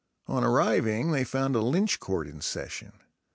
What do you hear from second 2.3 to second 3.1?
session.